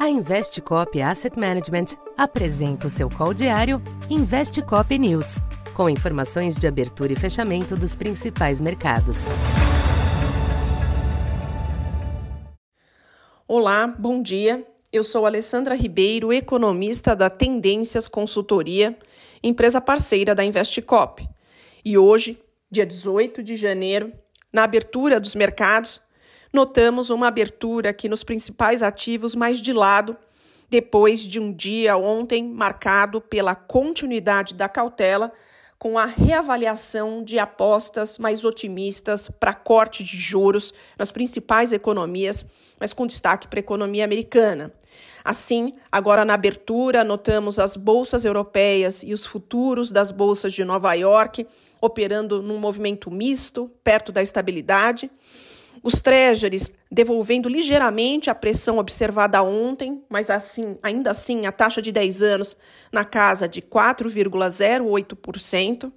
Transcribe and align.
A 0.00 0.08
Investcop 0.08 0.98
Asset 1.02 1.38
Management 1.38 1.88
apresenta 2.16 2.86
o 2.86 2.90
seu 2.90 3.10
call 3.10 3.34
diário 3.34 3.82
Investcop 4.08 4.98
News, 4.98 5.40
com 5.74 5.90
informações 5.90 6.56
de 6.56 6.66
abertura 6.66 7.12
e 7.12 7.16
fechamento 7.16 7.76
dos 7.76 7.94
principais 7.94 8.62
mercados. 8.62 9.26
Olá, 13.46 13.86
bom 13.86 14.22
dia. 14.22 14.66
Eu 14.90 15.04
sou 15.04 15.26
Alessandra 15.26 15.74
Ribeiro, 15.74 16.32
economista 16.32 17.14
da 17.14 17.28
Tendências 17.28 18.08
Consultoria, 18.08 18.98
empresa 19.42 19.82
parceira 19.82 20.34
da 20.34 20.42
Investcop. 20.42 21.28
E 21.84 21.98
hoje, 21.98 22.38
dia 22.70 22.86
18 22.86 23.42
de 23.42 23.54
janeiro, 23.54 24.10
na 24.50 24.64
abertura 24.64 25.20
dos 25.20 25.34
mercados, 25.34 26.00
notamos 26.52 27.10
uma 27.10 27.28
abertura 27.28 27.90
aqui 27.90 28.08
nos 28.08 28.24
principais 28.24 28.82
ativos 28.82 29.34
mais 29.34 29.60
de 29.60 29.72
lado, 29.72 30.16
depois 30.68 31.20
de 31.20 31.40
um 31.40 31.52
dia 31.52 31.96
ontem 31.96 32.44
marcado 32.44 33.20
pela 33.20 33.54
continuidade 33.54 34.54
da 34.54 34.68
cautela, 34.68 35.32
com 35.78 35.98
a 35.98 36.04
reavaliação 36.04 37.24
de 37.24 37.38
apostas 37.38 38.18
mais 38.18 38.44
otimistas 38.44 39.28
para 39.28 39.54
corte 39.54 40.04
de 40.04 40.16
juros 40.16 40.74
nas 40.98 41.10
principais 41.10 41.72
economias, 41.72 42.44
mas 42.78 42.92
com 42.92 43.06
destaque 43.06 43.48
para 43.48 43.58
a 43.58 43.60
economia 43.60 44.04
americana. 44.04 44.72
Assim, 45.24 45.74
agora 45.90 46.24
na 46.24 46.34
abertura, 46.34 47.02
notamos 47.02 47.58
as 47.58 47.76
bolsas 47.76 48.24
europeias 48.24 49.02
e 49.02 49.12
os 49.12 49.24
futuros 49.24 49.90
das 49.90 50.12
bolsas 50.12 50.52
de 50.52 50.64
Nova 50.64 50.92
York 50.92 51.46
operando 51.80 52.42
num 52.42 52.58
movimento 52.58 53.10
misto, 53.10 53.70
perto 53.82 54.12
da 54.12 54.22
estabilidade. 54.22 55.10
Os 55.82 55.98
treasuries 56.00 56.74
devolvendo 56.90 57.48
ligeiramente 57.48 58.28
a 58.28 58.34
pressão 58.34 58.76
observada 58.78 59.42
ontem, 59.42 60.02
mas 60.08 60.28
assim, 60.28 60.76
ainda 60.82 61.10
assim, 61.10 61.46
a 61.46 61.52
taxa 61.52 61.80
de 61.80 61.90
10 61.90 62.22
anos 62.22 62.54
na 62.92 63.02
casa 63.04 63.48
de 63.48 63.62
4,08%. 63.62 65.90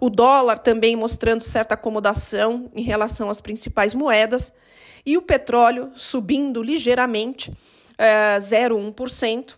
O 0.00 0.10
dólar 0.10 0.58
também 0.58 0.94
mostrando 0.94 1.40
certa 1.40 1.72
acomodação 1.74 2.70
em 2.74 2.82
relação 2.82 3.30
às 3.30 3.40
principais 3.40 3.94
moedas 3.94 4.52
e 5.06 5.16
o 5.16 5.22
petróleo 5.22 5.90
subindo 5.94 6.62
ligeiramente, 6.62 7.50
é, 7.96 8.36
eh, 8.36 8.38
0,1% 8.38 9.56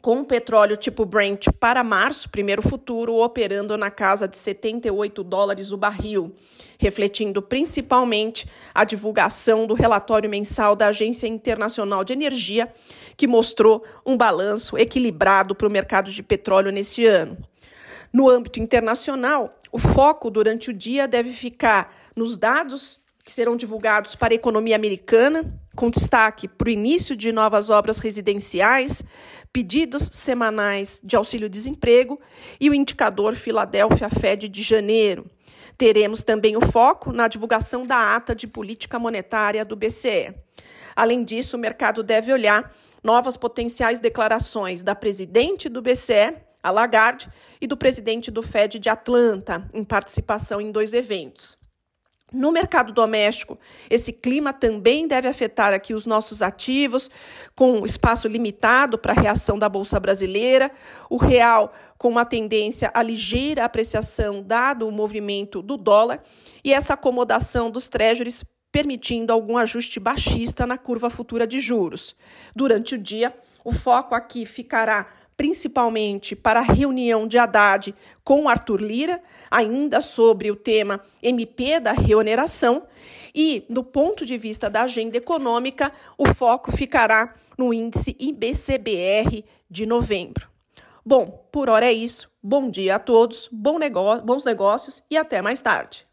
com 0.00 0.20
o 0.20 0.24
petróleo 0.24 0.76
tipo 0.76 1.04
Brent 1.04 1.46
para 1.58 1.84
março, 1.84 2.30
primeiro 2.30 2.62
futuro, 2.62 3.16
operando 3.16 3.76
na 3.76 3.90
casa 3.90 4.26
de 4.26 4.38
78 4.38 5.22
dólares 5.22 5.72
o 5.72 5.76
barril, 5.76 6.34
refletindo 6.78 7.42
principalmente 7.42 8.46
a 8.74 8.84
divulgação 8.84 9.66
do 9.66 9.74
relatório 9.74 10.30
mensal 10.30 10.74
da 10.74 10.86
Agência 10.86 11.26
Internacional 11.26 12.02
de 12.02 12.12
Energia, 12.12 12.72
que 13.16 13.26
mostrou 13.26 13.84
um 14.06 14.16
balanço 14.16 14.78
equilibrado 14.78 15.54
para 15.54 15.66
o 15.66 15.70
mercado 15.70 16.10
de 16.10 16.22
petróleo 16.22 16.72
nesse 16.72 17.04
ano. 17.04 17.36
No 18.12 18.28
âmbito 18.28 18.58
internacional, 18.58 19.58
o 19.70 19.78
foco 19.78 20.30
durante 20.30 20.70
o 20.70 20.72
dia 20.72 21.06
deve 21.06 21.30
ficar 21.32 21.94
nos 22.16 22.38
dados 22.38 23.00
que 23.22 23.30
serão 23.30 23.56
divulgados 23.56 24.14
para 24.14 24.32
a 24.32 24.36
economia 24.36 24.74
americana, 24.74 25.44
com 25.80 25.88
destaque 25.88 26.46
para 26.46 26.68
o 26.68 26.70
início 26.70 27.16
de 27.16 27.32
novas 27.32 27.70
obras 27.70 28.00
residenciais, 28.00 29.02
pedidos 29.50 30.10
semanais 30.12 31.00
de 31.02 31.16
auxílio-desemprego 31.16 32.20
e 32.60 32.68
o 32.68 32.74
indicador 32.74 33.34
Filadélfia 33.34 34.10
Fed 34.10 34.46
de 34.46 34.60
janeiro. 34.60 35.24
Teremos 35.78 36.22
também 36.22 36.54
o 36.54 36.60
foco 36.60 37.12
na 37.12 37.28
divulgação 37.28 37.86
da 37.86 38.14
ata 38.14 38.34
de 38.34 38.46
política 38.46 38.98
monetária 38.98 39.64
do 39.64 39.74
BCE. 39.74 40.34
Além 40.94 41.24
disso, 41.24 41.56
o 41.56 41.58
mercado 41.58 42.02
deve 42.02 42.30
olhar 42.30 42.76
novas 43.02 43.38
potenciais 43.38 43.98
declarações 43.98 44.82
da 44.82 44.94
presidente 44.94 45.66
do 45.66 45.80
BCE, 45.80 46.36
a 46.62 46.70
Lagarde, 46.70 47.26
e 47.58 47.66
do 47.66 47.74
presidente 47.74 48.30
do 48.30 48.42
Fed 48.42 48.78
de 48.78 48.90
Atlanta, 48.90 49.66
em 49.72 49.82
participação 49.82 50.60
em 50.60 50.70
dois 50.70 50.92
eventos. 50.92 51.59
No 52.32 52.52
mercado 52.52 52.92
doméstico, 52.92 53.58
esse 53.88 54.12
clima 54.12 54.52
também 54.52 55.08
deve 55.08 55.26
afetar 55.26 55.72
aqui 55.72 55.92
os 55.92 56.06
nossos 56.06 56.42
ativos, 56.42 57.10
com 57.56 57.84
espaço 57.84 58.28
limitado 58.28 58.96
para 58.96 59.12
a 59.12 59.20
reação 59.20 59.58
da 59.58 59.68
Bolsa 59.68 59.98
Brasileira, 59.98 60.70
o 61.08 61.16
real 61.16 61.72
com 61.98 62.08
uma 62.08 62.24
tendência 62.24 62.90
à 62.94 63.02
ligeira 63.02 63.64
apreciação, 63.64 64.42
dado 64.42 64.86
o 64.86 64.92
movimento 64.92 65.60
do 65.60 65.76
dólar, 65.76 66.22
e 66.64 66.72
essa 66.72 66.94
acomodação 66.94 67.70
dos 67.70 67.88
treasuries 67.88 68.44
permitindo 68.72 69.32
algum 69.32 69.56
ajuste 69.56 69.98
baixista 69.98 70.64
na 70.64 70.78
curva 70.78 71.10
futura 71.10 71.46
de 71.46 71.58
juros. 71.58 72.14
Durante 72.54 72.94
o 72.94 72.98
dia, 72.98 73.34
o 73.64 73.72
foco 73.72 74.14
aqui 74.14 74.46
ficará 74.46 75.06
principalmente 75.40 76.36
para 76.36 76.60
a 76.60 76.62
reunião 76.62 77.26
de 77.26 77.38
Haddad 77.38 77.94
com 78.22 78.46
Arthur 78.46 78.78
Lira, 78.78 79.22
ainda 79.50 80.02
sobre 80.02 80.50
o 80.50 80.54
tema 80.54 81.00
MP 81.22 81.80
da 81.80 81.92
reoneração, 81.92 82.82
e, 83.34 83.64
do 83.70 83.82
ponto 83.82 84.26
de 84.26 84.36
vista 84.36 84.68
da 84.68 84.82
agenda 84.82 85.16
econômica, 85.16 85.90
o 86.18 86.26
foco 86.34 86.70
ficará 86.70 87.34
no 87.56 87.72
índice 87.72 88.14
IBCBR 88.20 89.42
de 89.70 89.86
novembro. 89.86 90.46
Bom, 91.02 91.48
por 91.50 91.70
hora 91.70 91.86
é 91.86 91.92
isso. 91.92 92.30
Bom 92.42 92.68
dia 92.68 92.96
a 92.96 92.98
todos, 92.98 93.48
bom 93.50 93.78
bons 94.22 94.44
negócios 94.44 95.02
e 95.10 95.16
até 95.16 95.40
mais 95.40 95.62
tarde. 95.62 96.06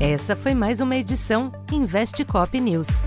Essa 0.00 0.34
foi 0.34 0.54
mais 0.54 0.80
uma 0.80 0.96
edição 0.96 1.52
Investe 1.70 2.24
Cop 2.24 2.58
News. 2.58 3.02